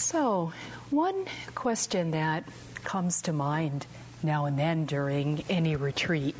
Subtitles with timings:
[0.00, 0.52] So,
[0.88, 2.44] one question that
[2.84, 3.86] comes to mind
[4.22, 6.34] now and then during any retreat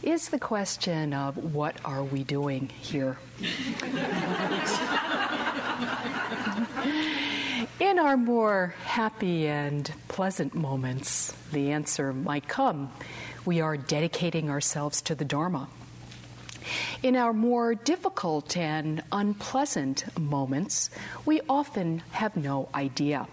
[0.00, 3.18] is the question of what are we doing here?
[7.80, 12.92] In our more happy and pleasant moments, the answer might come
[13.44, 15.68] we are dedicating ourselves to the Dharma.
[17.02, 20.90] In our more difficult and unpleasant moments,
[21.24, 23.26] we often have no idea.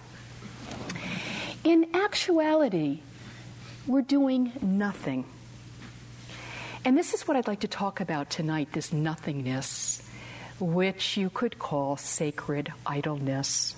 [1.63, 3.01] In actuality,
[3.85, 5.25] we're doing nothing.
[6.85, 10.01] And this is what I'd like to talk about tonight this nothingness,
[10.59, 13.75] which you could call sacred idleness.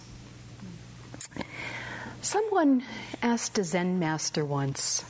[2.21, 2.83] Someone
[3.23, 5.03] asked a Zen master once,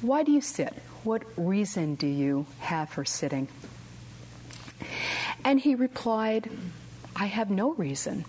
[0.00, 0.72] Why do you sit?
[1.06, 3.46] What reason do you have for sitting?
[5.44, 6.50] And he replied,
[7.14, 8.24] I have no reason.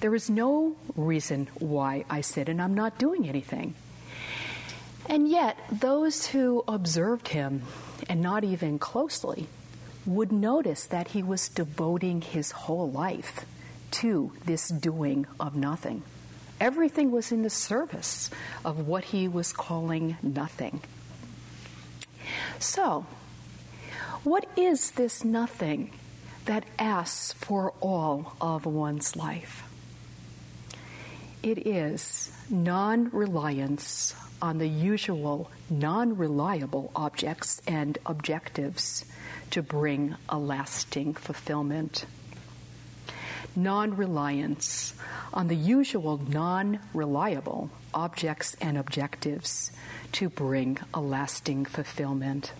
[0.00, 3.74] There is no reason why I sit, and I'm not doing anything.
[5.10, 7.64] And yet, those who observed him,
[8.08, 9.46] and not even closely,
[10.06, 13.44] would notice that he was devoting his whole life
[13.90, 16.02] to this doing of nothing.
[16.58, 18.30] Everything was in the service
[18.64, 20.80] of what he was calling nothing.
[22.58, 23.06] So,
[24.24, 25.92] what is this nothing
[26.44, 29.62] that asks for all of one's life?
[31.42, 39.04] It is non reliance on the usual non reliable objects and objectives
[39.50, 42.06] to bring a lasting fulfillment.
[43.56, 44.94] Non reliance
[45.32, 49.70] on the usual non reliable objects and objectives
[50.12, 52.52] to bring a lasting fulfillment.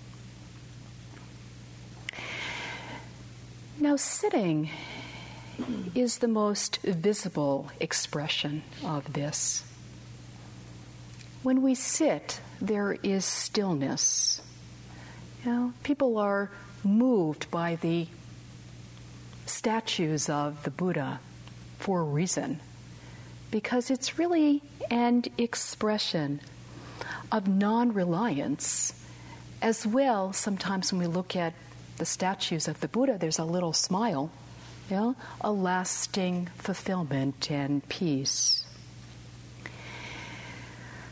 [3.81, 4.71] Now, sitting
[5.95, 9.65] is the most visible expression of this.
[11.43, 14.43] When we sit, there is stillness.
[15.45, 16.51] You know, people are
[16.83, 18.09] moved by the
[19.49, 21.21] statues of the Buddha
[21.79, 22.61] for a reason,
[23.51, 26.41] because it's really an expression
[27.33, 28.95] of non reliance.
[29.61, 31.55] As well, sometimes when we look at
[31.97, 34.31] the statues of the Buddha, there's a little smile,
[34.89, 38.65] you know, a lasting fulfillment and peace.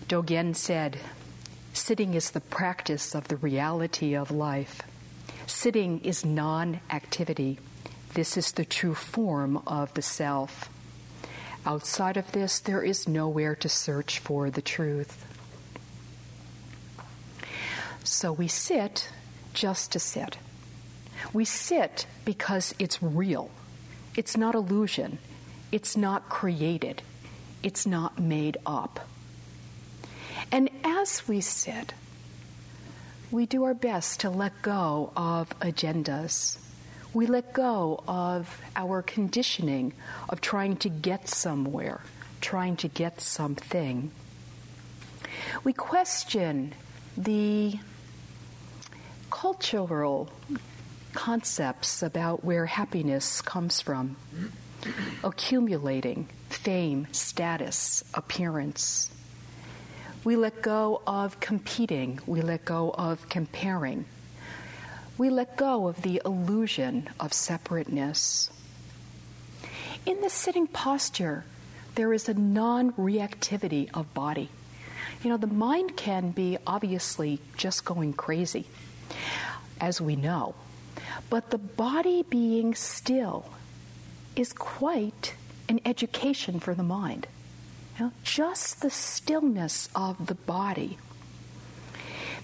[0.09, 0.99] Dogen said,
[1.73, 4.81] Sitting is the practice of the reality of life.
[5.47, 7.59] Sitting is non activity.
[8.17, 10.71] This is the true form of the self.
[11.67, 15.27] Outside of this, there is nowhere to search for the truth.
[18.05, 19.11] So we sit
[19.53, 20.39] just to sit.
[21.35, 23.51] We sit because it's real.
[24.17, 25.19] It's not illusion.
[25.71, 27.03] It's not created.
[27.63, 29.07] It's not made up.
[30.51, 31.93] And as we sit,
[33.31, 36.57] we do our best to let go of agendas.
[37.17, 39.95] We let go of our conditioning
[40.29, 42.03] of trying to get somewhere,
[42.43, 44.11] trying to get something.
[45.65, 46.75] We question
[47.17, 47.79] the
[49.31, 50.29] cultural
[51.15, 54.17] concepts about where happiness comes from
[55.25, 59.11] accumulating fame, status, appearance.
[60.23, 64.05] We let go of competing, we let go of comparing.
[65.19, 68.51] We let go of the illusion of separateness.
[70.05, 71.45] In the sitting posture,
[71.95, 74.51] there is a non reactivity of body.
[75.23, 78.67] You know, the mind can be obviously just going crazy,
[79.81, 80.55] as we know.
[81.31, 83.47] But the body being still
[84.37, 85.35] is quite
[85.69, 87.27] an education for the mind.
[87.99, 90.99] You know, just the stillness of the body.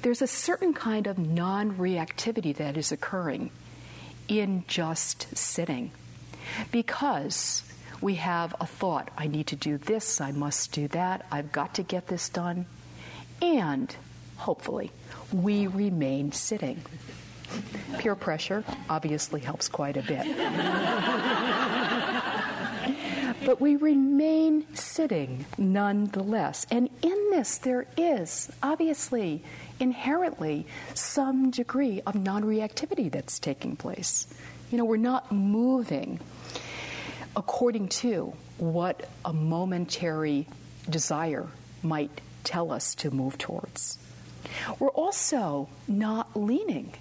[0.02, 3.50] There's a certain kind of non reactivity that is occurring
[4.28, 5.92] in just sitting
[6.70, 7.62] because
[8.00, 11.74] we have a thought I need to do this, I must do that, I've got
[11.74, 12.66] to get this done,
[13.40, 13.94] and
[14.36, 14.90] hopefully
[15.32, 16.82] we remain sitting.
[17.98, 20.26] Peer pressure obviously helps quite a bit.
[23.44, 26.66] but we remain sitting nonetheless.
[26.70, 29.42] And in this, there is obviously
[29.80, 34.26] inherently some degree of non reactivity that's taking place.
[34.70, 36.20] You know, we're not moving
[37.36, 40.46] according to what a momentary
[40.88, 41.46] desire
[41.82, 43.98] might tell us to move towards.
[44.78, 46.92] We're also not leaning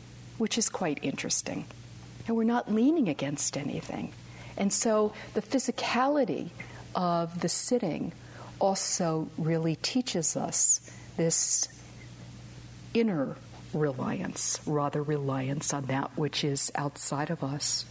[0.42, 1.64] which is quite interesting.
[2.26, 4.12] And we're not leaning against anything.
[4.58, 6.50] And so the physicality
[6.96, 8.14] of the sitting
[8.60, 10.82] also really teaches us
[11.18, 11.68] this
[12.94, 13.36] inner
[13.74, 17.86] reliance, rather reliance on that which is outside of us.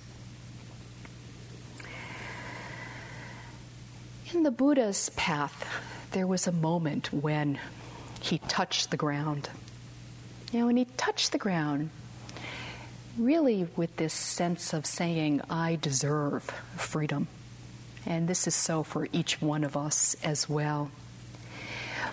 [4.32, 5.66] In the Buddha's path,
[6.12, 7.58] there was a moment when
[8.20, 9.48] he touched the ground.
[10.52, 11.90] You know, when he touched the ground,
[13.18, 16.44] really with this sense of saying, I deserve
[16.76, 17.28] freedom.
[18.06, 20.90] And this is so for each one of us as well.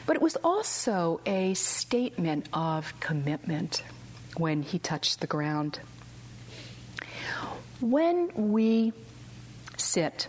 [0.05, 3.83] But it was also a statement of commitment
[4.35, 5.79] when he touched the ground.
[7.79, 8.93] When we
[9.77, 10.27] sit,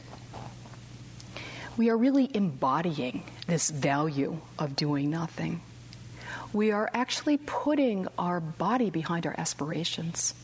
[1.76, 5.60] we are really embodying this value of doing nothing.
[6.52, 10.34] We are actually putting our body behind our aspirations.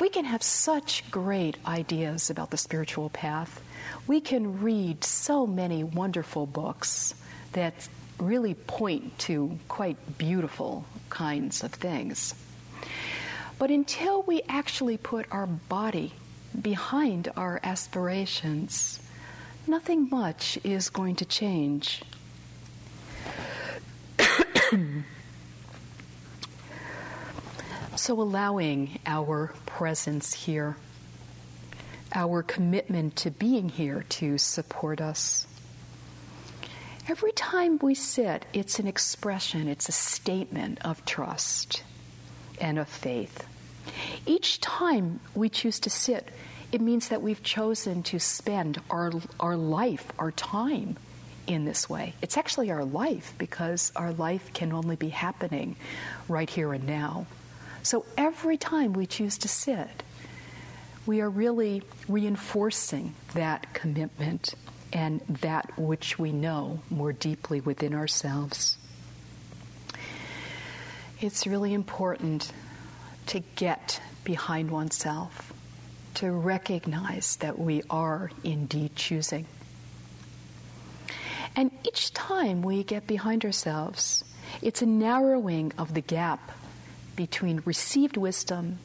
[0.00, 3.62] We can have such great ideas about the spiritual path.
[4.06, 7.14] We can read so many wonderful books
[7.52, 7.88] that
[8.18, 12.34] really point to quite beautiful kinds of things.
[13.58, 16.12] But until we actually put our body
[16.60, 19.00] behind our aspirations,
[19.66, 22.02] nothing much is going to change.
[27.96, 30.76] so, allowing our presence here,
[32.14, 35.46] our commitment to being here to support us
[37.06, 41.82] Every time we sit, it's an expression, it's a statement of trust
[42.58, 43.46] and of faith.
[44.24, 46.30] Each time we choose to sit,
[46.72, 50.96] it means that we've chosen to spend our, our life, our time
[51.46, 52.14] in this way.
[52.22, 55.76] It's actually our life because our life can only be happening
[56.26, 57.26] right here and now.
[57.84, 60.02] So every time we choose to sit,
[61.04, 64.54] we are really reinforcing that commitment
[64.90, 68.78] and that which we know more deeply within ourselves.
[71.20, 72.50] It's really important
[73.26, 75.52] to get behind oneself,
[76.14, 79.46] to recognize that we are indeed choosing.
[81.54, 84.24] And each time we get behind ourselves,
[84.62, 86.50] it's a narrowing of the gap
[87.16, 88.78] between received wisdom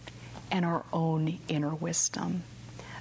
[0.51, 2.43] and our own inner wisdom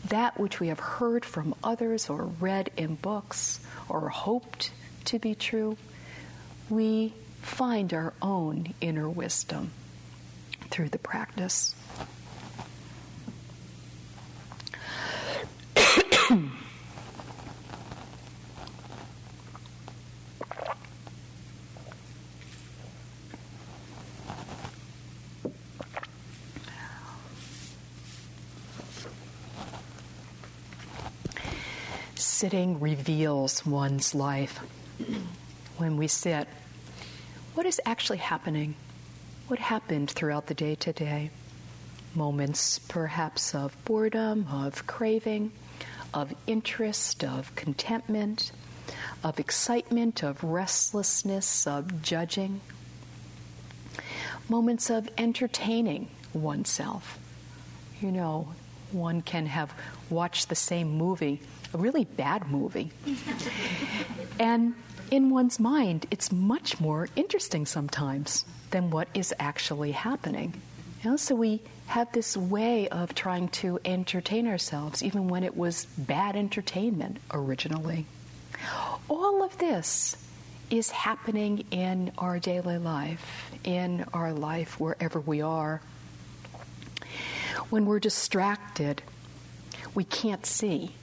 [0.04, 4.70] that which we have heard from others or read in books or hoped
[5.06, 5.76] to be true,
[6.70, 9.70] we find our own inner wisdom
[10.70, 11.74] through the practice.
[32.48, 34.56] Sitting reveals one's life.
[35.76, 36.48] When we sit,
[37.52, 38.74] what is actually happening?
[39.48, 41.28] What happened throughout the day today?
[42.14, 45.52] Moments perhaps of boredom, of craving,
[46.14, 48.50] of interest, of contentment,
[49.22, 52.62] of excitement, of restlessness, of judging.
[54.48, 57.18] Moments of entertaining oneself.
[58.00, 58.54] You know,
[58.90, 59.74] one can have
[60.08, 61.42] watched the same movie
[61.74, 62.92] a really bad movie.
[64.38, 64.74] and
[65.10, 70.60] in one's mind, it's much more interesting sometimes than what is actually happening.
[71.02, 75.56] You know, so we have this way of trying to entertain ourselves, even when it
[75.56, 78.06] was bad entertainment originally.
[79.08, 80.16] All of this
[80.70, 85.80] is happening in our daily life, in our life wherever we are.
[87.70, 89.02] When we're distracted,
[89.94, 90.94] we can't see.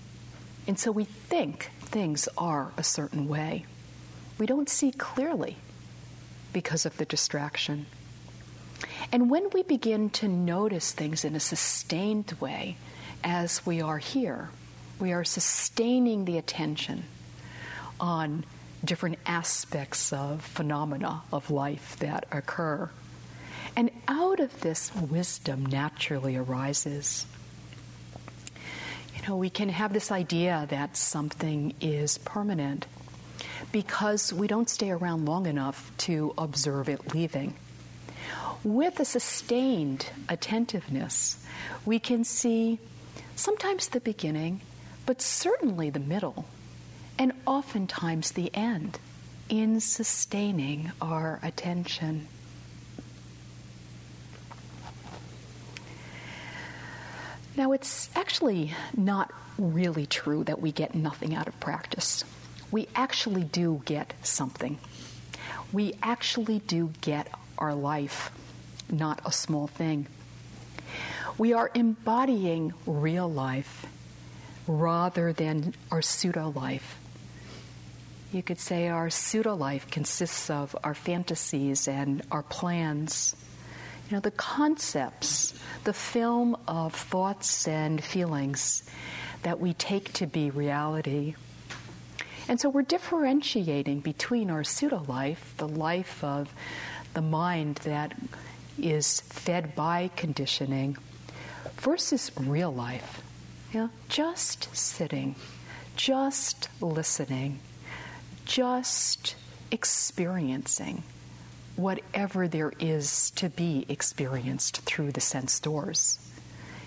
[0.68, 3.66] And so we think things are a certain way.
[4.38, 5.58] We don't see clearly
[6.54, 7.86] because of the distraction.
[9.12, 12.78] And when we begin to notice things in a sustained way,
[13.24, 14.50] as we are here,
[15.00, 17.04] we are sustaining the attention
[18.00, 18.46] on
[18.84, 22.90] different aspects of phenomena of life that occur.
[23.76, 27.26] And out of this, wisdom naturally arises
[29.28, 32.86] know, we can have this idea that something is permanent
[33.72, 37.56] because we don't stay around long enough to observe it leaving.
[38.64, 41.44] With a sustained attentiveness,
[41.86, 42.80] we can see
[43.36, 44.62] sometimes the beginning,
[45.06, 46.46] but certainly the middle,
[47.20, 49.00] and oftentimes the end
[49.50, 52.28] in sustaining our attention.
[57.58, 62.26] Now, it's actually not really true that we get nothing out of practice.
[62.70, 64.78] We actually do get something.
[65.72, 68.32] We actually do get our life,
[68.92, 70.08] not a small thing.
[71.38, 73.86] We are embodying real life
[74.68, 76.98] rather than our pseudo life.
[78.34, 83.36] You could say our pseudo life consists of our fantasies and our plans.
[84.10, 88.84] You know, the concepts, the film of thoughts and feelings
[89.42, 91.34] that we take to be reality.
[92.48, 96.54] And so we're differentiating between our pseudo life, the life of
[97.16, 98.14] the mind that
[98.78, 100.98] is fed by conditioning,
[101.78, 103.24] versus real life.
[103.74, 105.36] You know, just sitting,
[105.96, 107.60] just listening,
[108.46, 109.36] just
[109.72, 111.02] experiencing
[111.76, 116.20] whatever there is to be experienced through the sense doors.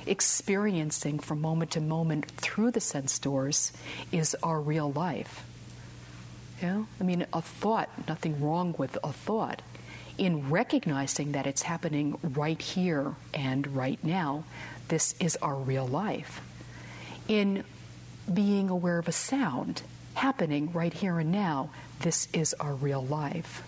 [0.06, 3.72] Experiencing from moment to moment through the sense doors
[4.10, 5.44] is our real life.
[6.62, 6.84] Yeah?
[7.00, 9.62] I mean, a thought, nothing wrong with a thought.
[10.16, 14.44] In recognizing that it's happening right here and right now,
[14.88, 16.40] this is our real life.
[17.28, 17.62] In
[18.32, 19.82] being aware of a sound
[20.14, 23.62] happening right here and now, this is our real life.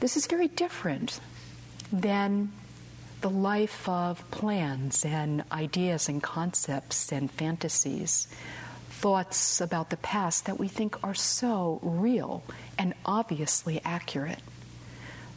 [0.00, 1.18] This is very different
[1.92, 2.52] than
[3.20, 8.28] the life of plans and ideas and concepts and fantasies,
[8.90, 12.44] thoughts about the past that we think are so real
[12.78, 14.42] and obviously accurate,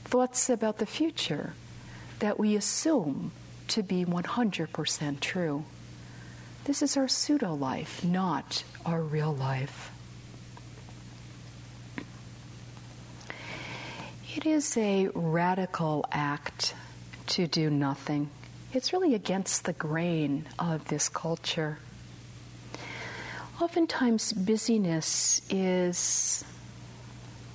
[0.06, 1.54] thoughts about the future
[2.20, 3.32] that we assume
[3.68, 5.64] to be 100% true.
[6.66, 9.92] This is our pseudo life, not our real life.
[14.34, 16.74] It is a radical act
[17.28, 18.30] to do nothing.
[18.72, 21.80] It's really against the grain of this culture.
[23.60, 26.46] Oftentimes, busyness is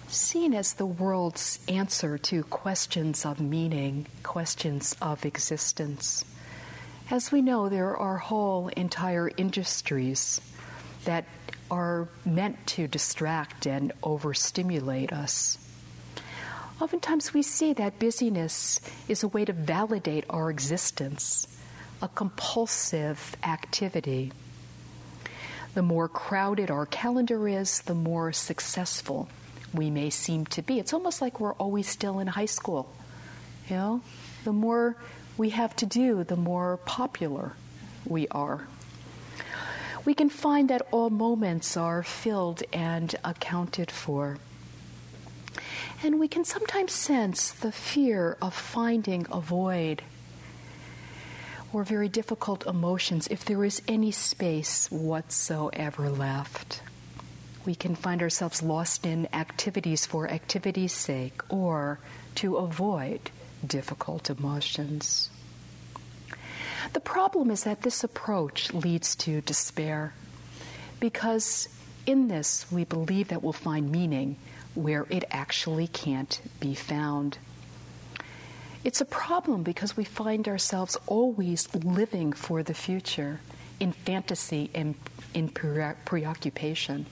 [0.09, 6.27] seen as the world's answer to questions of meaning, questions of existence.
[7.11, 10.43] As we know, there are whole entire industries
[11.07, 11.25] that
[11.71, 15.57] are meant to distract and overstimulate us.
[16.79, 21.49] Oftentimes, we see that busyness is a way to validate our existence,
[22.03, 24.33] a compulsive activity.
[25.73, 29.29] The more crowded our calendar is, the more successful
[29.73, 30.79] we may seem to be.
[30.79, 32.93] It's almost like we're always still in high school.
[33.69, 34.01] You know,
[34.45, 34.97] the more
[35.37, 37.53] we have to do, the more popular
[38.07, 38.67] we are.
[40.05, 44.39] We can find that all moments are filled and accounted for.
[46.03, 50.03] And we can sometimes sense the fear of finding a void
[51.73, 56.83] or very difficult emotions if there is any space whatsoever left.
[57.65, 61.99] We can find ourselves lost in activities for activity's sake or
[62.37, 63.31] to avoid
[63.67, 65.31] difficult emotions.
[66.93, 70.15] The problem is that this approach leads to despair
[71.01, 71.69] because
[72.07, 74.37] in this we believe that we'll find meaning
[74.77, 77.39] where it actually can't be found.
[78.85, 83.41] It's a problem because we find ourselves always living for the future
[83.81, 84.95] in fantasy and
[85.35, 87.07] in preoccupation.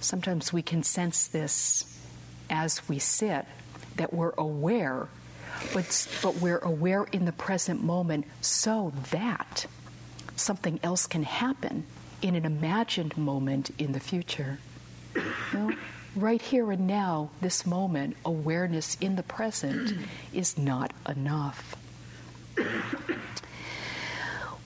[0.00, 1.98] Sometimes we can sense this
[2.50, 3.46] as we sit,
[3.96, 5.08] that we're aware,
[5.72, 9.66] but, but we're aware in the present moment so that
[10.36, 11.84] something else can happen
[12.22, 14.58] in an imagined moment in the future.
[15.14, 15.22] You
[15.52, 15.72] know?
[16.16, 19.96] Right here and now, this moment, awareness in the present
[20.32, 21.76] is not enough.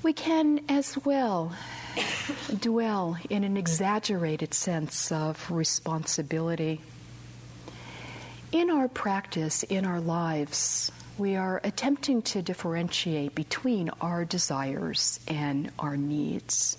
[0.02, 1.52] We can as well
[2.60, 6.80] dwell in an exaggerated sense of responsibility.
[8.52, 15.70] In our practice, in our lives, we are attempting to differentiate between our desires and
[15.78, 16.78] our needs,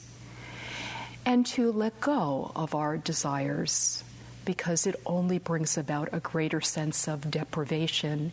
[1.26, 4.04] and to let go of our desires
[4.50, 8.32] because it only brings about a greater sense of deprivation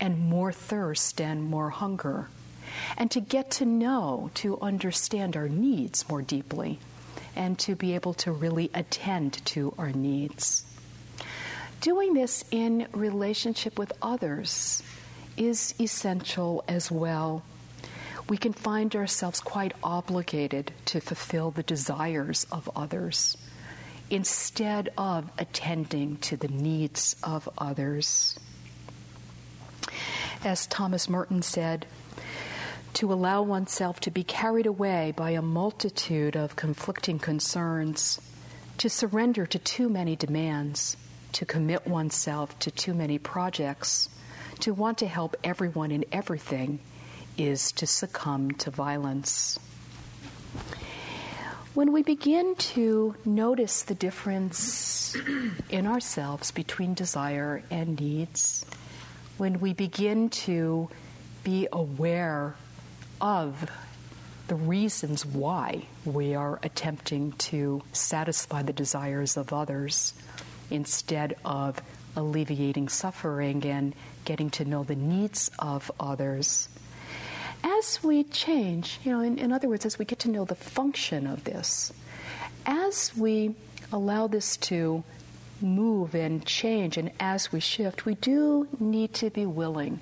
[0.00, 2.26] and more thirst and more hunger.
[2.96, 6.78] And to get to know, to understand our needs more deeply,
[7.36, 10.64] and to be able to really attend to our needs.
[11.82, 14.82] Doing this in relationship with others
[15.36, 17.42] is essential as well.
[18.26, 23.36] We can find ourselves quite obligated to fulfill the desires of others
[24.10, 28.38] instead of attending to the needs of others.
[30.44, 31.86] As Thomas Merton said,
[32.94, 38.20] to allow oneself to be carried away by a multitude of conflicting concerns,
[38.78, 40.96] to surrender to too many demands,
[41.32, 44.08] to commit oneself to too many projects,
[44.60, 46.78] to want to help everyone in everything,
[47.36, 49.58] is to succumb to violence.
[51.78, 55.16] When we begin to notice the difference
[55.70, 58.66] in ourselves between desire and needs,
[59.36, 60.90] when we begin to
[61.44, 62.56] be aware
[63.20, 63.70] of
[64.48, 70.14] the reasons why we are attempting to satisfy the desires of others
[70.70, 71.80] instead of
[72.16, 73.94] alleviating suffering and
[74.24, 76.68] getting to know the needs of others.
[77.62, 80.54] As we change, you know, in, in other words, as we get to know the
[80.54, 81.92] function of this,
[82.66, 83.54] as we
[83.92, 85.02] allow this to
[85.60, 90.00] move and change, and as we shift, we do need to be willing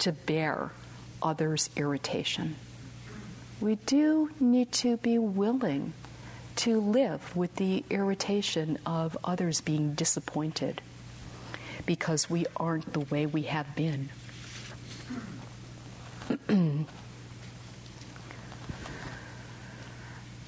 [0.00, 0.70] to bear
[1.22, 2.56] others' irritation.
[3.60, 5.92] We do need to be willing
[6.56, 10.82] to live with the irritation of others being disappointed
[11.86, 14.10] because we aren't the way we have been.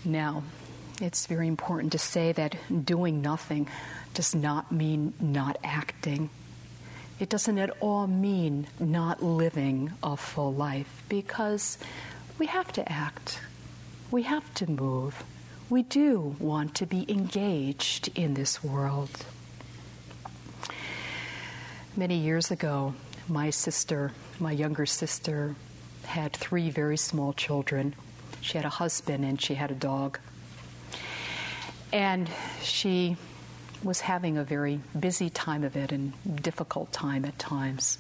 [0.05, 0.43] now,
[1.01, 3.69] it's very important to say that doing nothing
[4.15, 6.31] does not mean not acting.
[7.19, 11.79] It doesn't at all mean not living a full life because
[12.39, 13.41] we have to act,
[14.11, 15.23] we have to move.
[15.71, 19.11] We do want to be engaged in this world.
[21.97, 22.95] Many years ago,
[23.29, 25.55] my sister, my younger sister,
[26.05, 27.95] had three very small children.
[28.41, 30.19] She had a husband and she had a dog.
[31.93, 32.29] And
[32.63, 33.17] she
[33.83, 37.99] was having a very busy time of it and difficult time at times.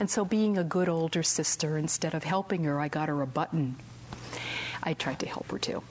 [0.00, 3.26] And so, being a good older sister, instead of helping her, I got her a
[3.26, 3.76] button.
[4.82, 5.82] I tried to help her too.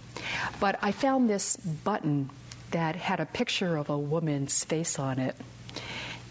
[0.60, 2.29] But I found this button
[2.72, 5.35] that had a picture of a woman's face on it.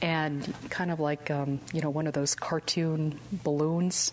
[0.02, 4.12] And kind of like, um, you know, one of those cartoon balloons.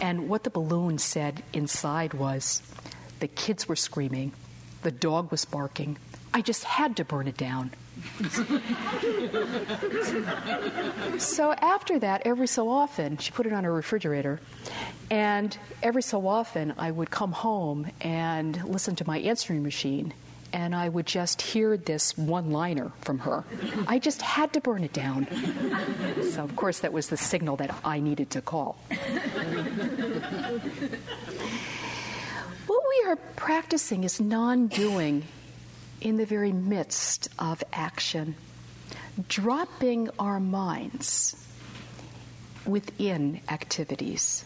[0.00, 2.62] And what the balloon said inside was
[3.20, 4.32] the kids were screaming,
[4.82, 5.98] the dog was barking.
[6.32, 7.70] I just had to burn it down.
[11.18, 14.40] so after that, every so often, she put it on her refrigerator,
[15.10, 20.12] and every so often I would come home and listen to my answering machine,
[20.54, 23.42] and I would just hear this one liner from her.
[23.88, 25.26] I just had to burn it down.
[26.30, 28.78] So, of course, that was the signal that I needed to call.
[32.68, 35.24] what we are practicing is non doing
[36.00, 38.36] in the very midst of action,
[39.28, 41.34] dropping our minds
[42.64, 44.44] within activities,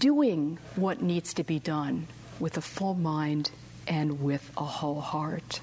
[0.00, 3.50] doing what needs to be done with a full mind
[3.88, 5.60] and with a whole heart.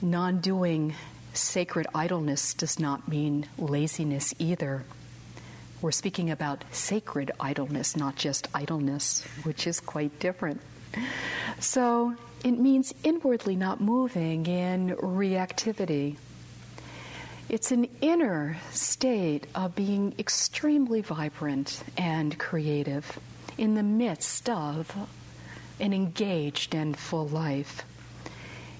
[0.00, 0.94] Non doing
[1.32, 4.84] sacred idleness does not mean laziness either.
[5.80, 10.60] We're speaking about sacred idleness, not just idleness, which is quite different.
[11.60, 16.16] So it means inwardly not moving in reactivity.
[17.48, 23.18] It's an inner state of being extremely vibrant and creative
[23.56, 24.94] in the midst of
[25.80, 27.86] an engaged and full life.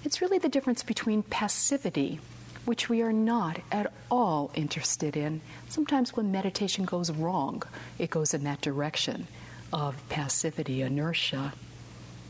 [0.04, 2.20] It's really the difference between passivity
[2.66, 5.40] which we are not at all interested in.
[5.70, 7.62] Sometimes when meditation goes wrong,
[7.98, 9.26] it goes in that direction
[9.72, 11.54] of passivity, inertia,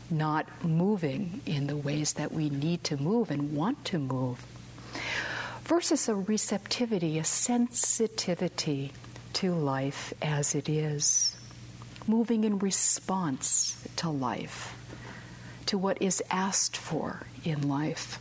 [0.09, 4.45] not moving in the ways that we need to move and want to move,
[5.69, 8.91] versus a receptivity, a sensitivity
[9.33, 11.37] to life as it is,
[12.07, 14.75] moving in response to life,
[15.67, 18.19] to what is asked for in life.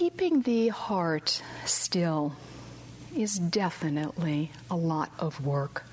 [0.00, 2.34] keeping the heart still
[3.14, 5.84] is definitely a lot of work.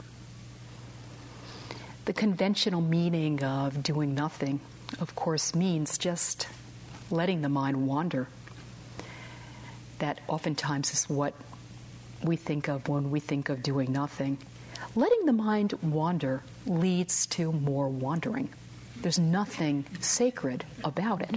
[2.05, 4.61] The conventional meaning of doing nothing,
[4.99, 6.47] of course, means just
[7.11, 8.27] letting the mind wander.
[9.99, 11.33] That oftentimes is what
[12.23, 14.37] we think of when we think of doing nothing.
[14.95, 18.49] Letting the mind wander leads to more wandering.
[19.01, 21.35] There's nothing sacred about it.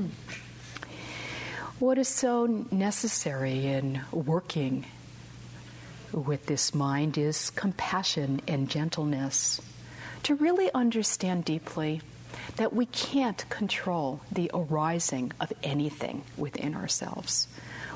[1.78, 4.84] What is so necessary in working
[6.12, 9.60] with this mind is compassion and gentleness.
[10.24, 12.02] To really understand deeply
[12.56, 17.48] that we can't control the arising of anything within ourselves.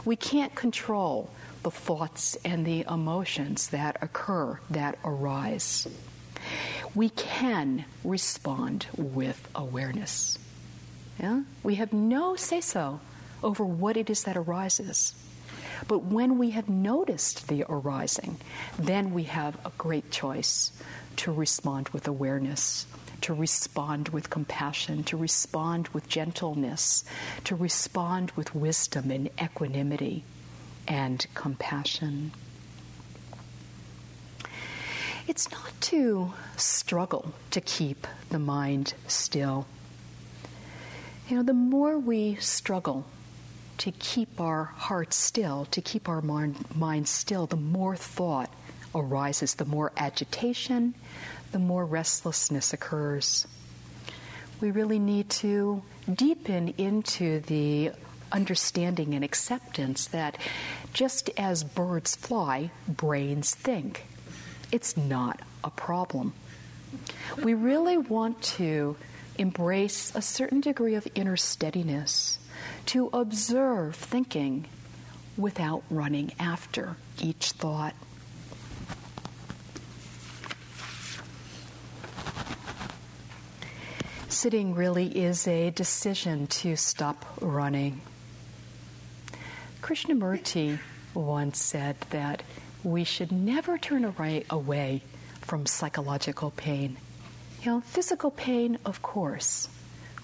[0.05, 1.31] We can't control
[1.63, 5.89] the thoughts and the emotions that occur, that arise.
[6.95, 10.39] We can respond with awareness.
[11.19, 11.43] Yeah?
[11.63, 13.01] We have no say so
[13.43, 15.15] over what it is that arises.
[15.89, 18.39] But when we have noticed the arising,
[18.79, 20.73] then we have a great choice
[21.17, 22.87] to respond with awareness,
[23.25, 27.07] to respond with compassion, to respond with gentleness,
[27.43, 30.23] to respond with wisdom and equanimity
[30.87, 32.33] and compassion.
[35.27, 39.67] It's not to struggle to keep the mind still.
[41.27, 43.07] You know, the more we struggle
[43.79, 48.51] to keep our heart still, to keep our mind still, the more thought
[48.95, 50.95] arises, the more agitation,
[51.55, 53.47] the more restlessness occurs.
[54.61, 57.93] We really need to deepen into the
[58.33, 60.37] understanding and acceptance that
[60.93, 64.05] just as birds fly, brains think.
[64.73, 66.33] It's not a problem.
[67.41, 68.97] We really want to
[69.39, 72.41] embrace a certain degree of inner steadiness
[72.87, 74.67] to observe thinking
[75.37, 77.95] without running after each thought.
[84.45, 88.03] Sitting really is a decision to stop running.
[89.81, 90.81] Krishnamurti
[91.15, 92.43] once said that
[92.83, 95.03] we should never turn away
[95.41, 96.99] from psychological pain.
[97.63, 99.71] You know, physical pain, of course,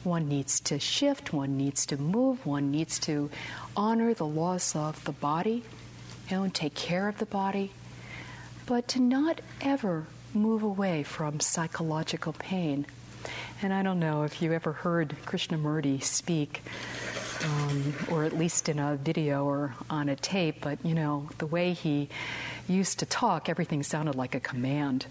[0.05, 3.31] one needs to shift, one needs to move, one needs to
[3.75, 5.65] honor the laws of the body,
[6.29, 7.73] you know, and take care of the body,
[8.67, 10.05] but to not ever
[10.35, 12.85] move away from psychological pain.
[13.63, 16.63] And I don't know if you ever heard Krishnamurti speak,
[17.45, 21.47] um, or at least in a video or on a tape, but you know, the
[21.47, 22.09] way he
[22.69, 25.07] used to talk, everything sounded like a command.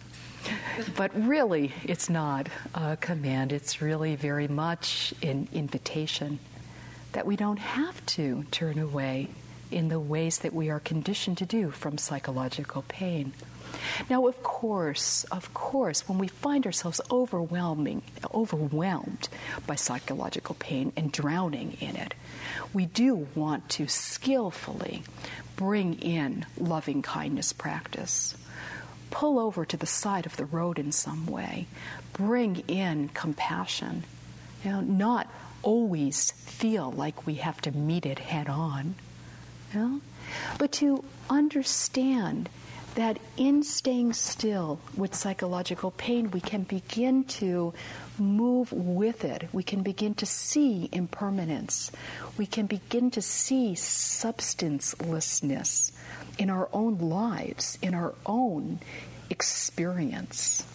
[0.95, 3.52] But really, it's not a command.
[3.52, 6.39] It's really very much an invitation
[7.12, 9.28] that we don't have to turn away
[9.72, 13.34] in the ways that we are conditioned to do from psychological pain.
[14.10, 18.01] Now, of course, of course, when we find ourselves overwhelming,
[18.34, 19.29] overwhelmed
[19.67, 22.13] by psychological pain and drowning in it,
[22.73, 25.03] we do want to skillfully
[25.55, 28.36] bring in loving kindness practice.
[29.12, 31.67] Pull over to the side of the road in some way,
[32.13, 34.03] bring in compassion,
[34.63, 35.27] you know, not
[35.62, 38.95] always feel like we have to meet it head on,
[39.73, 40.01] you know?
[40.58, 42.49] but to understand
[42.99, 47.73] that in staying still with psychological pain, we can begin to
[48.17, 49.47] move with it.
[49.53, 51.93] We can begin to see impermanence.
[52.38, 55.93] We can begin to see substancelessness
[56.38, 58.81] in our own lives, in our own
[59.29, 60.65] experience.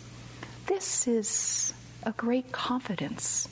[0.64, 3.50] This is a great confidence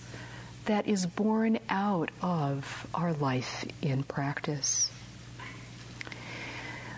[0.65, 4.91] that is born out of our life in practice.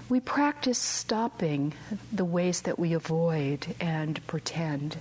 [0.06, 1.72] We practice stopping
[2.12, 4.98] the ways that we avoid and pretend,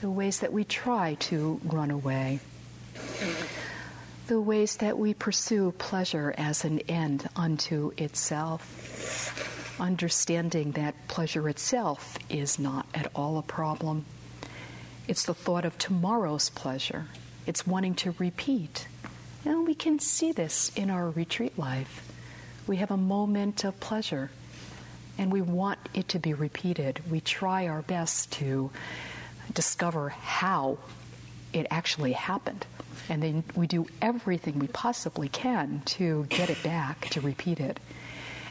[0.00, 2.40] the ways that we try to run away,
[4.26, 12.16] the ways that we pursue pleasure as an end unto itself, understanding that pleasure itself
[12.30, 14.06] is not at all a problem.
[15.06, 17.08] It's the thought of tomorrow's pleasure,
[17.46, 18.88] it's wanting to repeat.
[19.44, 22.07] And we can see this in our retreat life.
[22.68, 24.30] We have a moment of pleasure
[25.16, 27.00] and we want it to be repeated.
[27.10, 28.70] We try our best to
[29.54, 30.78] discover how
[31.54, 32.66] it actually happened.
[33.08, 37.80] And then we do everything we possibly can to get it back, to repeat it.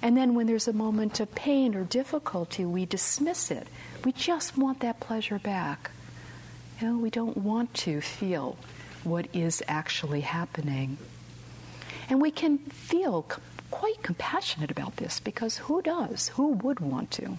[0.01, 3.67] And then when there's a moment of pain or difficulty, we dismiss it.
[4.03, 5.91] We just want that pleasure back.
[6.81, 8.57] You know, we don't want to feel
[9.03, 10.97] what is actually happening.
[12.09, 13.27] And we can feel
[13.71, 16.29] quite compassionate about this because who does?
[16.29, 17.37] Who would want to?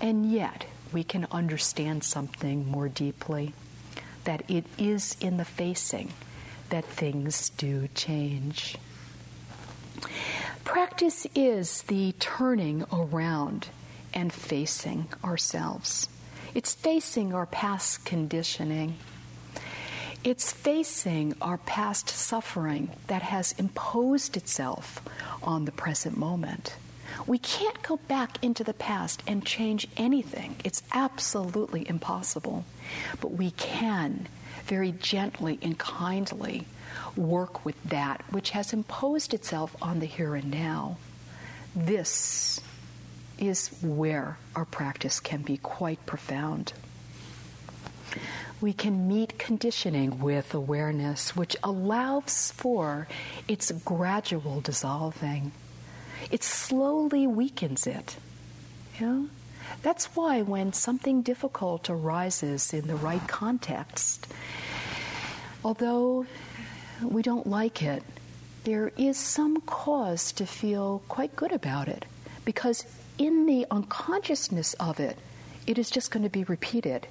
[0.00, 3.52] And yet, we can understand something more deeply
[4.24, 6.12] that it is in the facing
[6.70, 8.76] that things do change.
[10.64, 13.68] Practice is the turning around
[14.12, 16.08] and facing ourselves.
[16.54, 18.96] It's facing our past conditioning.
[20.24, 25.02] It's facing our past suffering that has imposed itself
[25.42, 26.76] on the present moment.
[27.26, 30.56] We can't go back into the past and change anything.
[30.64, 32.64] It's absolutely impossible.
[33.20, 34.26] But we can
[34.64, 36.66] very gently and kindly
[37.16, 40.96] work with that which has imposed itself on the here and now.
[41.76, 42.62] This
[43.38, 46.72] is where our practice can be quite profound.
[48.60, 53.08] We can meet conditioning with awareness, which allows for
[53.46, 55.52] its gradual dissolving.
[56.30, 58.16] It slowly weakens it.
[58.98, 59.28] You know?
[59.82, 64.26] That's why when something difficult arises in the right context,
[65.64, 66.26] although
[67.02, 68.02] we don't like it,
[68.64, 72.06] there is some cause to feel quite good about it
[72.44, 72.84] because
[73.18, 75.18] in the unconsciousness of it,
[75.66, 77.06] it is just going to be repeated.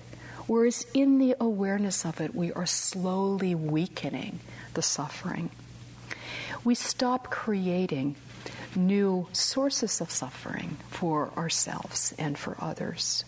[0.48, 4.40] Whereas in the awareness of it, we are slowly weakening
[4.74, 5.50] the suffering.
[6.64, 8.16] We stop creating
[8.76, 13.24] new sources of suffering for ourselves and for others.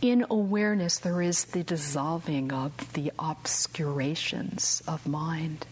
[0.00, 5.66] In awareness, there is the dissolving of the obscurations of mind.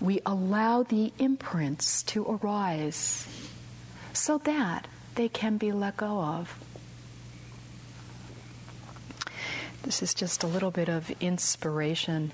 [0.00, 3.26] We allow the imprints to arise
[4.12, 6.56] so that they can be let go of.
[9.88, 12.30] This is just a little bit of inspiration.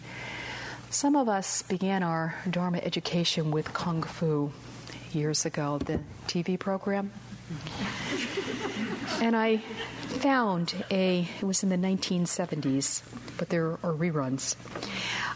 [0.91, 4.51] Some of us began our Dharma education with Kung Fu
[5.13, 7.13] years ago, the TV program.
[9.23, 9.59] and I
[10.19, 13.03] found a, it was in the 1970s,
[13.39, 14.57] but there are reruns.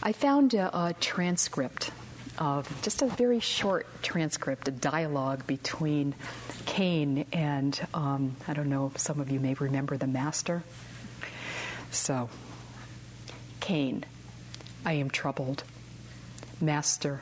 [0.03, 1.93] I found a, a transcript
[2.37, 6.17] of just a very short transcript, a dialogue between
[6.67, 10.65] Caine and, um, I don't know, if some of you may remember the master.
[11.91, 12.29] So,
[13.61, 14.05] Caine,
[14.85, 15.65] I am troubled.
[16.61, 17.21] Master,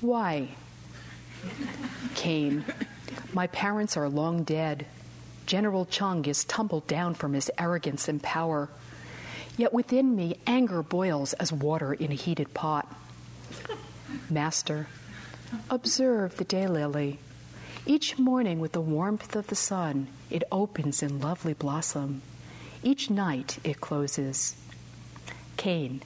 [0.00, 0.48] why?
[2.14, 2.64] Caine,
[3.32, 4.86] my parents are long dead.
[5.46, 8.68] General Chung is tumbled down from his arrogance and power.
[9.56, 12.92] Yet within me, anger boils as water in a heated pot.
[14.28, 14.88] Master,
[15.70, 17.18] observe the daylily.
[17.86, 22.22] Each morning, with the warmth of the sun, it opens in lovely blossom.
[22.82, 24.56] Each night, it closes.
[25.56, 26.02] Caine,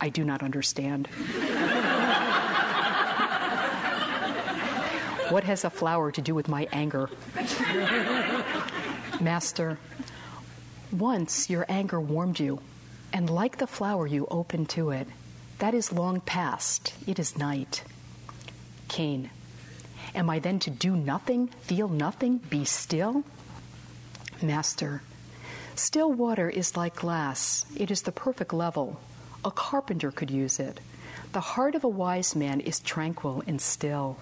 [0.00, 1.06] I do not understand.
[5.30, 7.10] what has a flower to do with my anger?
[9.20, 9.78] Master,
[10.92, 12.60] once your anger warmed you,
[13.12, 15.08] and like the flower, you opened to it.
[15.58, 16.94] That is long past.
[17.06, 17.82] It is night.
[18.88, 19.30] Caine,
[20.14, 23.24] am I then to do nothing, feel nothing, be still?
[24.40, 25.02] Master,
[25.78, 27.64] still water is like glass.
[27.76, 29.00] It is the perfect level.
[29.44, 30.80] A carpenter could use it.
[31.32, 34.18] The heart of a wise man is tranquil and still.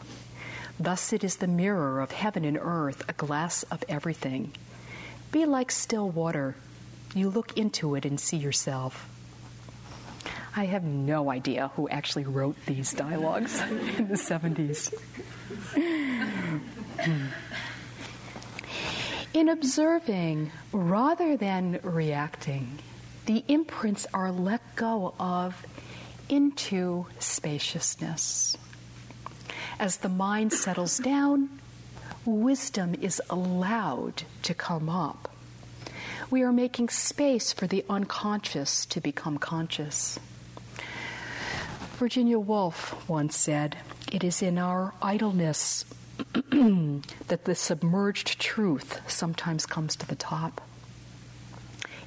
[0.79, 4.53] Thus it is the mirror of heaven and earth, a glass of everything.
[5.33, 6.57] Be like still water.
[7.15, 9.09] You look into it and see yourself.
[10.55, 13.61] I have no idea who actually wrote these dialogues
[13.99, 14.93] in the 70s.
[19.37, 22.79] In observing rather than reacting,
[23.27, 25.63] the imprints are let go of
[26.31, 28.57] into spaciousness.
[29.79, 31.51] As the mind settles down,
[32.25, 35.31] wisdom is allowed to come up.
[36.31, 40.19] We are making space for the unconscious to become conscious.
[41.99, 43.77] Virginia Woolf once said,
[44.11, 45.85] It is in our idleness
[47.29, 50.61] that the submerged truth sometimes comes to the top.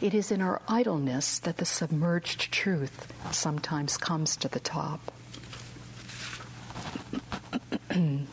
[0.02, 5.12] It is in our idleness that the submerged truth sometimes comes to the top.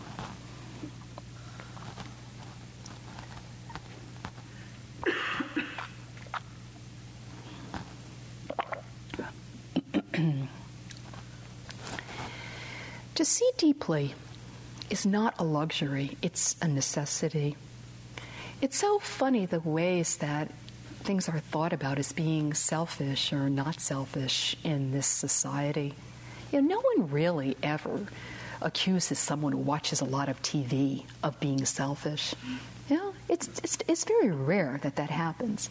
[13.16, 14.14] To see deeply
[14.90, 17.56] is not a luxury, it's a necessity.
[18.60, 20.50] It's so funny the ways that
[21.00, 25.94] things are thought about as being selfish or not selfish in this society.
[26.52, 28.06] You know, no one really ever
[28.62, 32.34] accuses someone who watches a lot of TV of being selfish.
[32.88, 35.70] You know, it's, it's, it's very rare that that happens.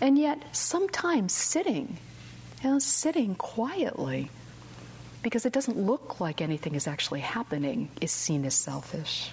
[0.00, 1.98] And yet, sometimes sitting,
[2.62, 4.30] you know, sitting quietly,
[5.24, 9.32] because it doesn't look like anything is actually happening, is seen as selfish.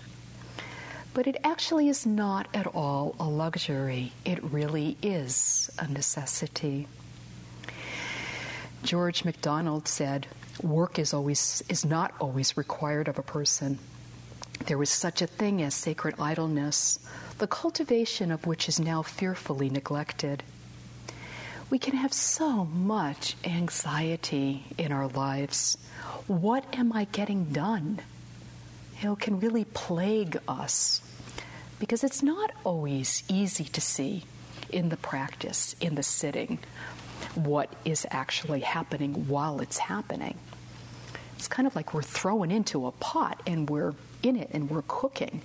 [1.13, 6.87] But it actually is not at all a luxury, it really is a necessity.
[8.83, 10.27] George MacDonald said,
[10.63, 13.77] Work is, always, is not always required of a person.
[14.67, 16.99] There is such a thing as sacred idleness,
[17.37, 20.41] the cultivation of which is now fearfully neglected.
[21.71, 25.77] We can have so much anxiety in our lives.
[26.27, 28.01] What am I getting done?
[28.99, 31.01] You know, can really plague us
[31.79, 34.25] because it's not always easy to see
[34.69, 36.59] in the practice, in the sitting,
[37.35, 40.37] what is actually happening while it's happening.
[41.37, 44.83] It's kind of like we're thrown into a pot and we're in it and we're
[44.89, 45.41] cooking.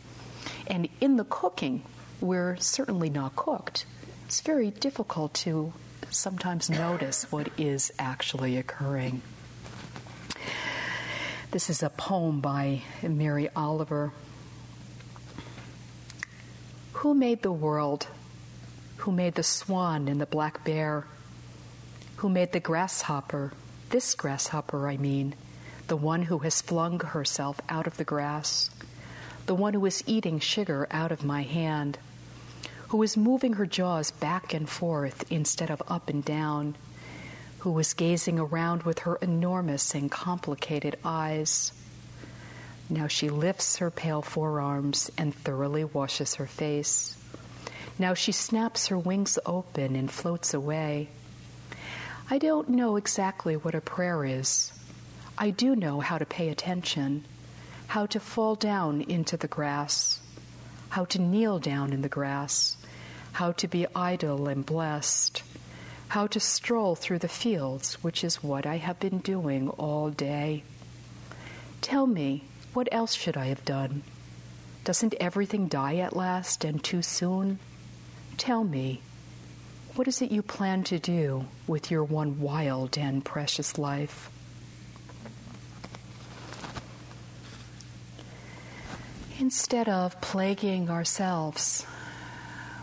[0.67, 1.85] And in the cooking,
[2.21, 3.87] we're certainly not cooked.
[4.25, 5.73] It's very difficult to
[6.17, 9.21] sometimes notice what is actually occurring.
[11.51, 14.13] This is a poem by Mary Oliver.
[16.95, 18.07] Who made the world?
[18.99, 21.05] Who made the swan and the black bear?
[22.17, 23.53] Who made the grasshopper?
[23.91, 25.35] This grasshopper, I mean,
[25.89, 28.71] the one who has flung herself out of the grass,
[29.45, 31.99] the one who is eating sugar out of my hand,
[32.89, 36.77] who is moving her jaws back and forth instead of up and down,
[37.59, 41.73] who was gazing around with her enormous and complicated eyes.
[42.89, 47.17] Now she lifts her pale forearms and thoroughly washes her face.
[47.99, 51.09] Now she snaps her wings open and floats away.
[52.31, 54.73] I don't know exactly what a prayer is.
[55.39, 57.25] I do know how to pay attention,
[57.89, 60.21] how to fall down into the grass,
[60.89, 62.76] how to kneel down in the grass,
[63.37, 65.43] how to be idle and blessed,
[66.09, 70.63] how to stroll through the fields, which is what I have been doing all day.
[71.83, 74.03] Tell me, what else should I have done?
[74.85, 77.59] Doesn't everything die at last and too soon?
[78.39, 79.03] Tell me,
[79.97, 84.31] what is it you plan to do with your one wild and precious life?
[89.39, 91.85] Instead of plaguing ourselves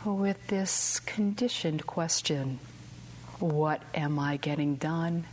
[0.06, 2.60] with this conditioned question,
[3.40, 5.26] what am I getting done?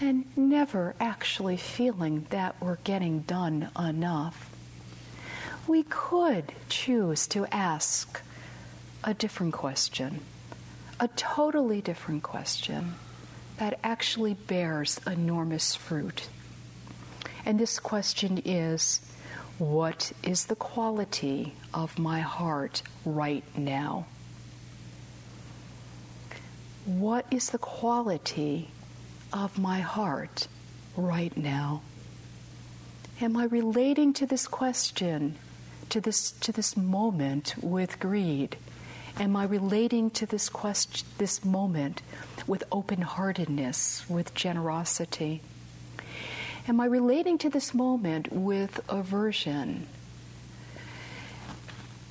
[0.00, 4.50] And never actually feeling that we're getting done enough.
[5.66, 8.20] We could choose to ask
[9.02, 10.20] a different question,
[11.00, 12.94] a totally different question
[13.56, 16.28] that actually bears enormous fruit.
[17.44, 19.00] And this question is
[19.58, 24.06] what is the quality of my heart right now?
[26.84, 28.70] What is the quality
[29.32, 30.48] of my heart
[30.96, 31.82] right now?
[33.20, 35.36] Am I relating to this question,
[35.88, 38.58] to this, to this moment with greed?
[39.18, 42.02] Am I relating to this question, this moment
[42.46, 45.40] with open heartedness, with generosity?
[46.68, 49.86] Am I relating to this moment with aversion?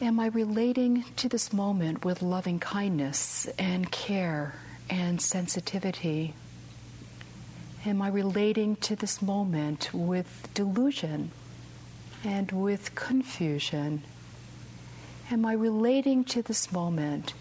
[0.01, 4.55] Am I relating to this moment with loving kindness and care
[4.89, 6.35] and sensitivity?
[7.85, 11.31] Am I relating to this moment with delusion
[12.23, 14.03] and with confusion?
[15.31, 17.33] Am I relating to this moment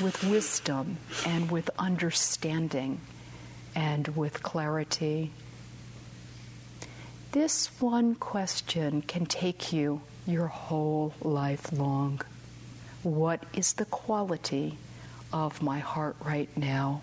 [0.00, 3.00] with wisdom and with understanding
[3.74, 5.32] and with clarity?
[7.36, 12.22] This one question can take you your whole life long.
[13.02, 14.78] What is the quality
[15.34, 17.02] of my heart right now.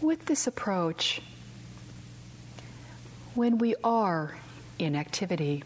[0.00, 1.22] With this approach,
[3.36, 4.34] when we are
[4.80, 5.62] in activity,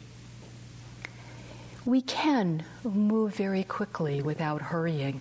[1.91, 5.21] we can move very quickly without hurrying.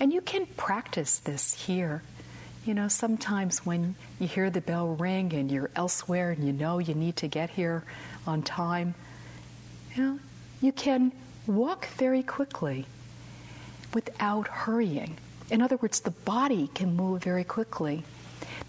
[0.00, 2.02] And you can practice this here
[2.68, 6.78] you know, sometimes when you hear the bell ring and you're elsewhere and you know
[6.78, 7.82] you need to get here
[8.26, 8.94] on time,
[9.94, 10.18] you know,
[10.60, 11.10] you can
[11.46, 12.84] walk very quickly
[13.94, 15.16] without hurrying.
[15.50, 18.04] In other words, the body can move very quickly.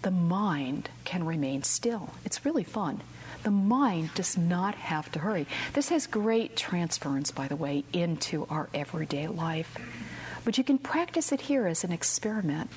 [0.00, 2.08] The mind can remain still.
[2.24, 3.02] It's really fun.
[3.42, 5.46] The mind does not have to hurry.
[5.72, 9.76] This has great transference, by the way, into our everyday life.
[10.44, 12.70] But you can practice it here as an experiment.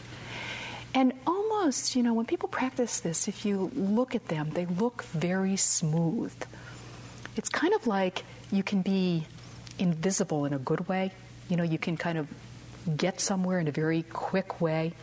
[0.94, 5.04] And almost, you know, when people practice this, if you look at them, they look
[5.04, 6.34] very smooth.
[7.36, 9.26] It's kind of like you can be
[9.80, 11.12] invisible in a good way.
[11.50, 12.28] You know, you can kind of
[12.96, 14.94] get somewhere in a very quick way,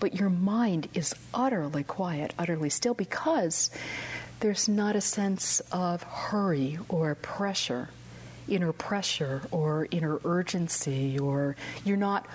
[0.00, 3.70] but your mind is utterly quiet, utterly still, because
[4.42, 7.88] there's not a sense of hurry or pressure,
[8.48, 12.26] inner pressure or inner urgency, or you're not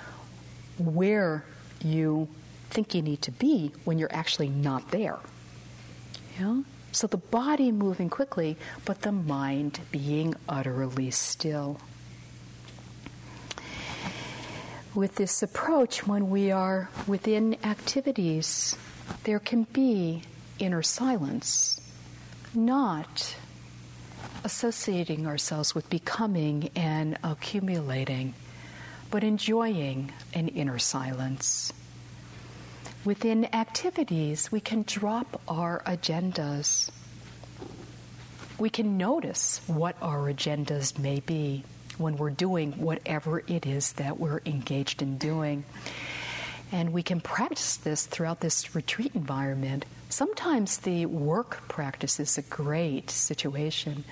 [0.79, 1.43] where
[1.83, 2.29] you
[2.69, 5.17] think you need to be when you're actually not there.
[6.39, 6.63] Know?
[6.93, 8.55] So the body moving quickly,
[8.85, 11.77] but the mind being utterly still.
[14.95, 18.77] With this approach, when we are within activities,
[19.25, 20.21] there can be
[20.57, 21.81] inner silence,
[22.57, 23.35] not
[24.43, 28.33] associating ourselves with becoming and accumulating,
[29.11, 31.71] but enjoying an inner silence.
[33.05, 36.89] Within activities, we can drop our agendas.
[38.59, 41.63] We can notice what our agendas may be
[41.97, 45.63] when we're doing whatever it is that we're engaged in doing.
[46.71, 49.85] And we can practice this throughout this retreat environment.
[50.09, 54.05] Sometimes the work practice is a great situation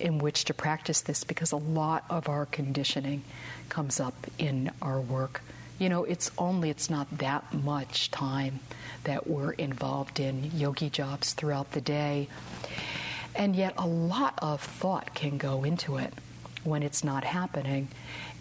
[0.00, 3.22] in which to practice this because a lot of our conditioning
[3.68, 5.42] comes up in our work.
[5.78, 8.60] You know, it's only, it's not that much time
[9.04, 12.28] that we're involved in yogi jobs throughout the day.
[13.34, 16.12] And yet, a lot of thought can go into it
[16.64, 17.88] when it's not happening.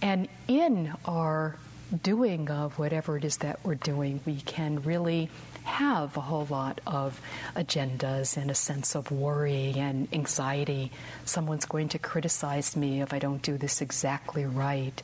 [0.01, 1.57] And in our
[2.03, 5.29] doing of whatever it is that we're doing, we can really
[5.63, 7.19] have a whole lot of
[7.55, 10.91] agendas and a sense of worry and anxiety.
[11.25, 15.01] Someone's going to criticize me if I don't do this exactly right.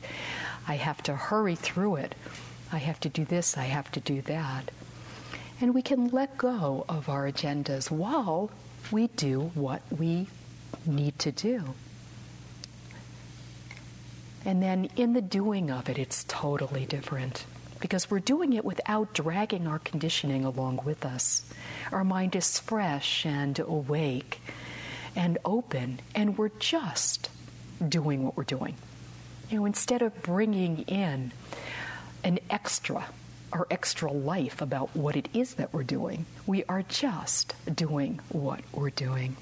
[0.66, 2.14] I have to hurry through it.
[2.72, 4.70] I have to do this, I have to do that.
[5.60, 8.50] And we can let go of our agendas while
[8.90, 10.28] we do what we
[10.86, 11.74] need to do.
[14.44, 17.46] And then in the doing of it, it's totally different
[17.80, 21.44] because we're doing it without dragging our conditioning along with us.
[21.90, 24.40] Our mind is fresh and awake
[25.14, 27.28] and open, and we're just
[27.86, 28.76] doing what we're doing.
[29.50, 31.32] You know, instead of bringing in
[32.24, 33.04] an extra
[33.52, 38.60] or extra life about what it is that we're doing, we are just doing what
[38.72, 39.36] we're doing.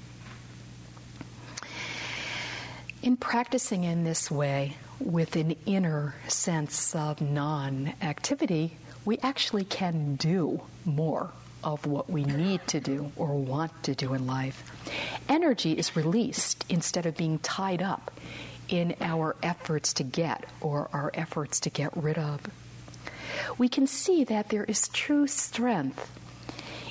[3.01, 4.75] In practicing in this way,
[5.05, 11.31] with an inner sense of non activity, we actually can do more
[11.63, 14.63] of what we need to do or want to do in life.
[15.29, 18.11] Energy is released instead of being tied up
[18.67, 22.41] in our efforts to get or our efforts to get rid of.
[23.57, 26.09] We can see that there is true strength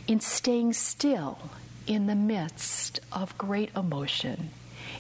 [0.07, 1.39] in staying still
[1.87, 4.51] in the midst of great emotion,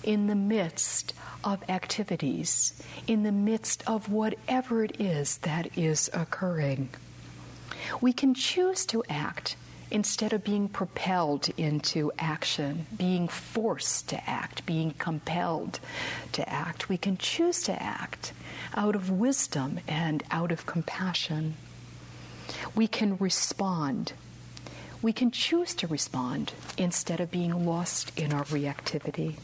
[0.03, 1.15] in the midst
[1.45, 6.91] of activities, in the midst of whatever it is that is occurring.
[8.01, 9.57] We can choose to act
[9.91, 15.81] instead of being propelled into action, being forced to act, being compelled
[16.33, 16.89] to act.
[16.89, 18.33] We can choose to act
[18.75, 21.55] out of wisdom and out of compassion.
[22.75, 24.13] We can respond.
[25.03, 29.37] We can choose to respond instead of being lost in our reactivity.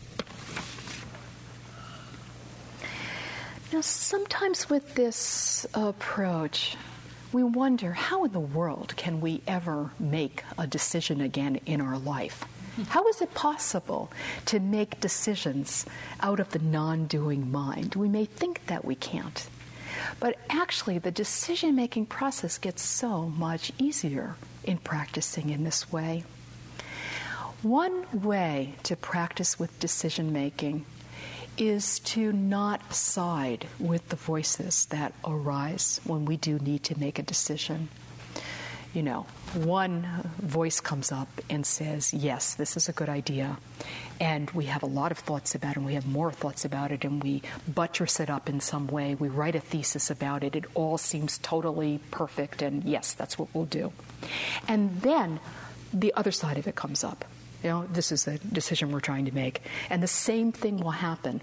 [3.73, 6.77] Now, sometimes with this approach,
[7.33, 11.99] we wonder how in the world can we ever make a decision again in our
[11.99, 12.45] life?
[12.77, 12.83] Hmm.
[12.85, 14.11] How is it possible
[14.47, 15.85] to make decisions
[16.21, 17.97] out of the non doing mind?
[17.97, 19.49] We may think that we can't.
[20.21, 26.23] But actually, the decision making process gets so much easier in practicing in this way.
[27.63, 30.85] One way to practice with decision making
[31.59, 37.19] is to not side with the voices that arise when we do need to make
[37.19, 37.89] a decision.
[38.95, 40.07] You know, one
[40.39, 43.59] voice comes up and says, Yes, this is a good idea.
[44.19, 46.93] And we have a lot of thoughts about it, and we have more thoughts about
[46.93, 49.15] it, and we buttress it up in some way.
[49.15, 50.57] We write a thesis about it.
[50.57, 53.93] It all seems totally perfect, and yes, that's what we'll do.
[54.67, 55.41] And then
[55.93, 57.27] the other side of it comes up
[57.67, 59.61] you know, this is the decision we're trying to make.
[59.91, 61.41] And the same thing will happen.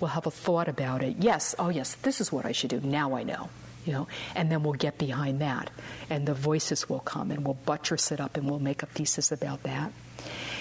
[0.00, 1.16] We'll have a thought about it.
[1.20, 2.80] Yes, oh, yes, this is what I should do.
[2.80, 3.50] Now I know.
[3.86, 5.70] You know, and then we'll get behind that,
[6.10, 9.32] and the voices will come, and we'll buttress it up, and we'll make a thesis
[9.32, 9.90] about that.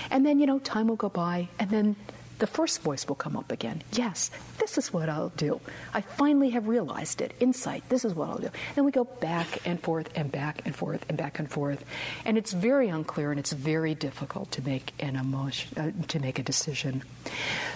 [0.10, 1.98] And then, you know, time will go by, and then
[2.40, 3.84] the first voice will come up again.
[3.92, 5.60] Yes, this is what I'll do.
[5.94, 7.34] I finally have realized it.
[7.40, 8.50] Insight, this is what I'll do.
[8.76, 11.84] And we go back and forth and back and forth and back and forth.
[12.26, 16.40] And it's very unclear and it's very difficult to make an emotion, uh, to make
[16.40, 17.04] a decision.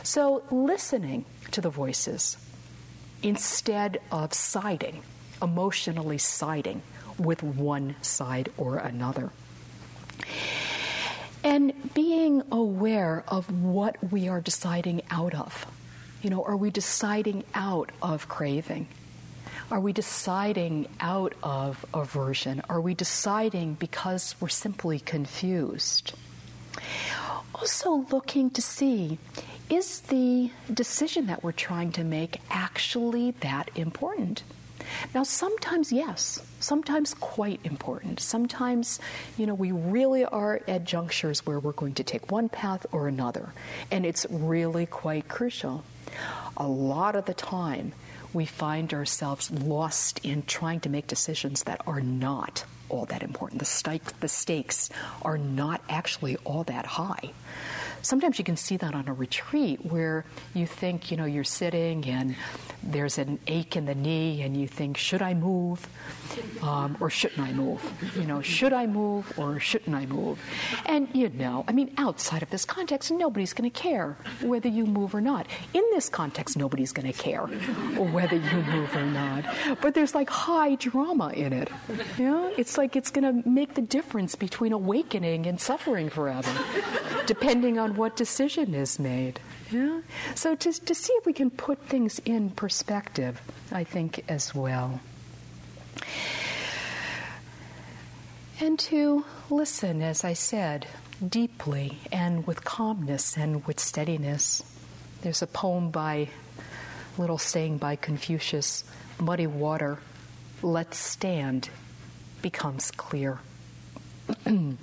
[0.02, 2.38] So listening to the voices
[3.22, 5.04] instead of siding,
[5.42, 6.82] emotionally siding
[7.18, 9.32] with one side or another
[11.44, 15.66] and being aware of what we are deciding out of.
[16.22, 18.88] You know, are we deciding out of craving?
[19.70, 22.62] Are we deciding out of aversion?
[22.70, 26.14] Are we deciding because we're simply confused?
[27.56, 29.18] Also, looking to see
[29.70, 34.44] is the decision that we're trying to make actually that important?
[35.14, 38.20] Now, sometimes, yes, sometimes quite important.
[38.20, 39.00] Sometimes,
[39.38, 43.08] you know, we really are at junctures where we're going to take one path or
[43.08, 43.54] another,
[43.92, 45.84] and it's really quite crucial.
[46.58, 47.94] A lot of the time,
[48.34, 53.60] we find ourselves lost in trying to make decisions that are not all that important.
[53.60, 54.90] The, the stakes
[55.22, 57.32] are not actually all that high
[58.04, 62.06] sometimes you can see that on a retreat where you think, you know, you're sitting
[62.06, 62.36] and
[62.84, 65.88] there's an ache in the knee and you think, should I move
[66.62, 67.82] um, or shouldn't I move?
[68.16, 70.40] You know, should I move or shouldn't I move?
[70.86, 74.86] And you know, I mean, outside of this context, nobody's going to care whether you
[74.86, 75.48] move or not.
[75.74, 77.46] In this context, nobody's going to care
[77.98, 79.46] whether you move or not.
[79.82, 81.70] But there's like high drama in it.
[82.18, 86.52] You know, it's like it's going to make the difference between awakening and suffering forever,
[87.26, 89.40] depending on what decision is made.
[89.72, 90.02] Yeah?
[90.36, 95.00] So just to see if we can put things in perspective, I think, as well.
[98.60, 100.88] And to listen, as I said,
[101.28, 104.62] deeply and with calmness and with steadiness.
[105.22, 106.30] There's a poem by,
[107.18, 108.84] little saying by Confucius
[109.20, 110.00] muddy water,
[110.62, 111.70] let stand,
[112.42, 113.40] becomes clear.
[114.46, 114.78] and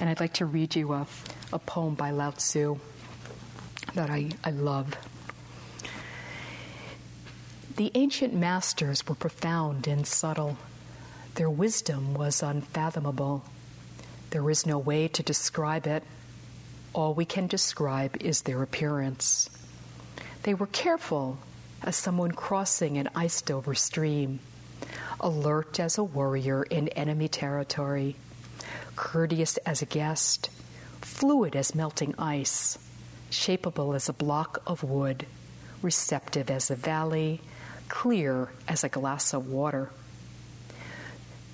[0.00, 1.06] I'd like to read you a,
[1.52, 2.78] a poem by Lao Tzu
[3.94, 4.94] that I, I love.
[7.76, 10.58] The ancient masters were profound and subtle.
[11.36, 13.44] Their wisdom was unfathomable.
[14.30, 16.02] There is no way to describe it.
[16.92, 19.48] All we can describe is their appearance.
[20.42, 21.38] They were careful
[21.82, 24.40] as someone crossing an iced over stream,
[25.20, 28.16] alert as a warrior in enemy territory,
[28.98, 30.50] courteous as a guest,
[31.00, 32.76] fluid as melting ice,
[33.30, 35.24] shapeable as a block of wood,
[35.82, 37.40] receptive as a valley,
[37.88, 39.88] clear as a glass of water.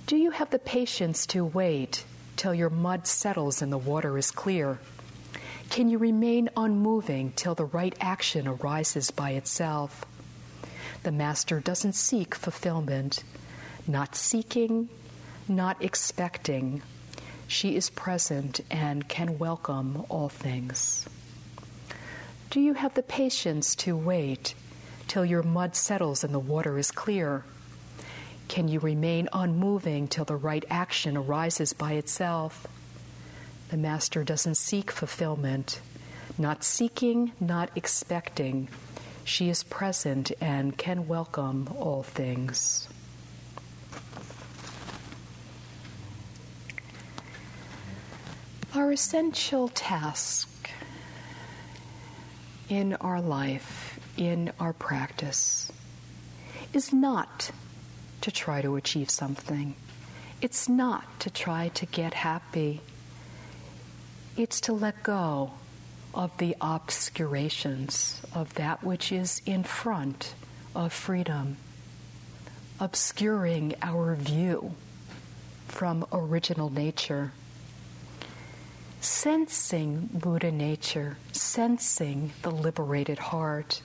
[0.06, 4.30] Do you have the patience to wait till your mud settles and the water is
[4.30, 4.78] clear?
[5.68, 10.06] Can you remain unmoving till the right action arises by itself?
[11.02, 13.22] The Master doesn't seek fulfillment,
[13.86, 14.88] not seeking,
[15.46, 16.80] not expecting.
[17.46, 21.06] She is present and can welcome all things.
[22.50, 24.54] Do you have the patience to wait
[25.08, 27.44] till your mud settles and the water is clear?
[28.48, 32.66] Can you remain unmoving till the right action arises by itself?
[33.70, 35.80] The Master doesn't seek fulfillment,
[36.38, 38.68] not seeking, not expecting.
[39.24, 42.88] She is present and can welcome all things.
[48.76, 50.48] Our essential task
[52.68, 55.70] in our life, in our practice,
[56.72, 57.52] is not
[58.22, 59.76] to try to achieve something.
[60.40, 62.80] It's not to try to get happy.
[64.36, 65.52] It's to let go
[66.12, 70.34] of the obscurations of that which is in front
[70.74, 71.58] of freedom,
[72.80, 74.74] obscuring our view
[75.68, 77.30] from original nature
[79.04, 83.82] sensing Buddha nature, sensing the liberated heart,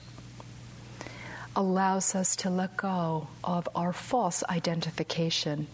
[1.54, 5.66] allows us to let go of our false identification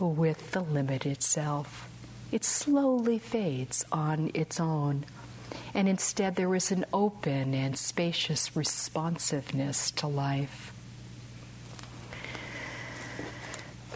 [0.00, 1.88] with the limited self.
[2.32, 5.04] It slowly fades on its own,
[5.74, 10.71] and instead there is an open and spacious responsiveness to life.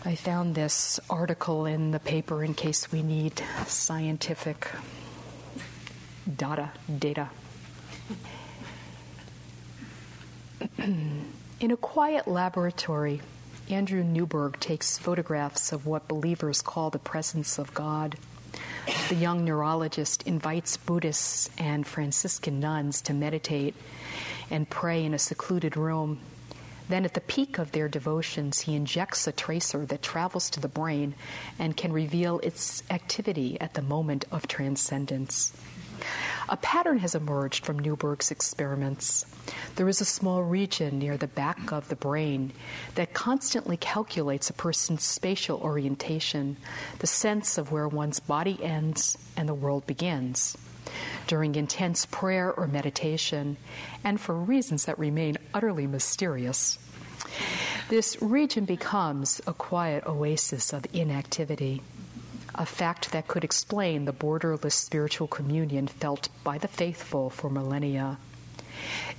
[0.07, 4.69] I found this article in the paper in case we need scientific
[6.37, 6.71] data.
[7.01, 7.29] data.
[10.79, 13.21] in a quiet laboratory,
[13.69, 18.15] Andrew Newberg takes photographs of what believers call the presence of God.
[19.09, 23.75] The young neurologist invites Buddhists and Franciscan nuns to meditate
[24.53, 26.21] and pray in a secluded room
[26.89, 30.69] then, at the peak of their devotions, he injects a tracer that travels to the
[30.69, 31.15] brain
[31.59, 35.53] and can reveal its activity at the moment of transcendence.
[36.49, 39.27] A pattern has emerged from Newberg's experiments.
[39.75, 42.53] There is a small region near the back of the brain
[42.95, 46.57] that constantly calculates a person's spatial orientation,
[47.01, 50.57] the sense of where one's body ends and the world begins.
[51.27, 53.57] During intense prayer or meditation,
[54.05, 56.79] and for reasons that remain utterly mysterious,
[57.89, 61.83] this region becomes a quiet oasis of inactivity,
[62.55, 68.19] a fact that could explain the borderless spiritual communion felt by the faithful for millennia.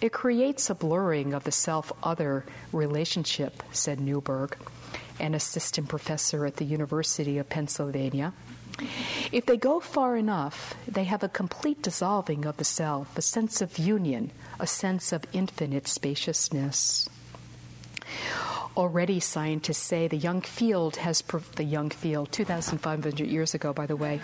[0.02, 4.58] It creates a blurring of the self other relationship, said Newberg,
[5.20, 8.34] an assistant professor at the University of Pennsylvania.
[9.32, 13.62] If they go far enough, they have a complete dissolving of the self, a sense
[13.62, 17.10] of union, a sense of infinite spaciousness.
[18.76, 23.88] Already, scientists say the young field has pro- the young field, 2,500 years ago, by
[23.88, 24.18] the way,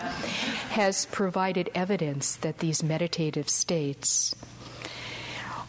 [0.70, 4.34] has provided evidence that these meditative states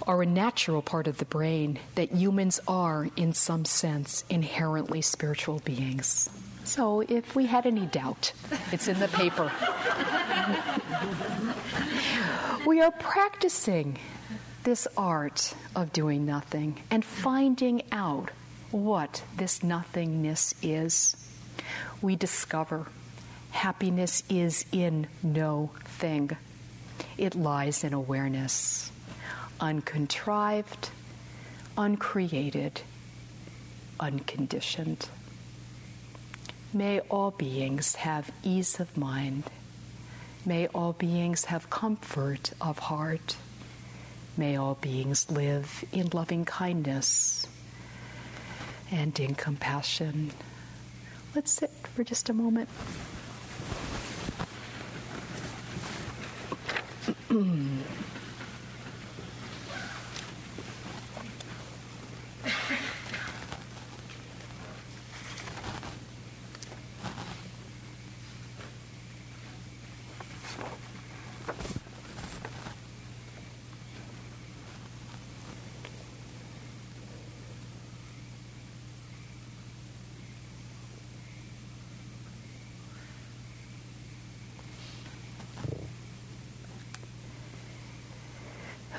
[0.06, 1.80] are a natural part of the brain.
[1.96, 6.30] That humans are, in some sense, inherently spiritual beings.
[6.66, 8.34] So, if we had any doubt,
[8.72, 9.52] it's in the paper.
[12.66, 14.00] we are practicing
[14.64, 18.32] this art of doing nothing and finding out
[18.72, 21.16] what this nothingness is.
[22.02, 22.88] We discover
[23.52, 26.36] happiness is in no thing,
[27.18, 28.92] it lies in awareness,
[29.60, 30.90] uncontrived,
[31.78, 32.82] uncreated,
[34.00, 35.08] unconditioned.
[36.76, 39.46] May all beings have ease of mind.
[40.46, 43.38] May all beings have comfort of heart.
[44.36, 47.48] May all beings live in loving kindness
[48.92, 50.32] and in compassion.
[51.34, 52.68] Let's sit for just a moment.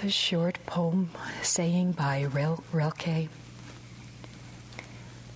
[0.06, 1.10] a short poem
[1.42, 3.28] saying by Rilke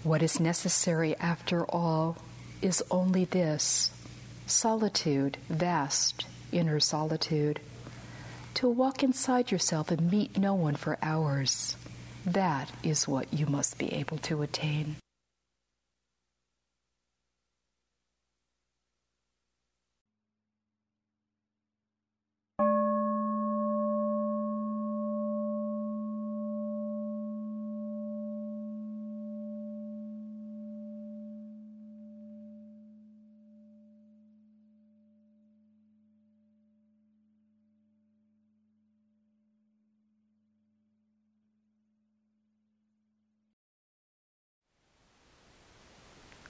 [0.04, 2.16] What is necessary after all
[2.62, 3.90] is only this
[4.46, 7.58] solitude, vast inner solitude.
[8.54, 11.76] To walk inside yourself and meet no one for hours.
[12.24, 14.94] That is what you must be able to attain.